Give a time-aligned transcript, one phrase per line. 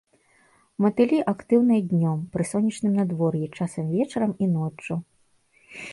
[0.85, 4.93] Матылі актыўныя днём, пры сонечным надвор'і, часам вечарам і ноччу.